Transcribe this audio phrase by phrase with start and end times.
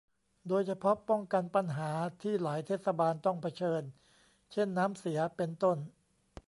[0.47, 1.91] โดยเฉพาะป้องกันปัญหา
[2.21, 3.83] ที่หลายเทศบาลต้องเผชิญ
[4.51, 5.77] เช่น น้ำเสีย เป็นต้น